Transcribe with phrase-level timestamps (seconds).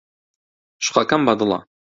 [0.85, 1.59] شوقەکەم بەدڵە.